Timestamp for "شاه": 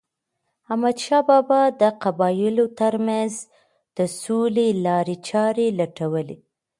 1.05-1.23